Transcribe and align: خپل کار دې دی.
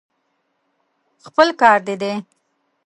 خپل 1.27 1.47
کار 1.61 1.79
دې 1.87 1.95
دی. 2.01 2.13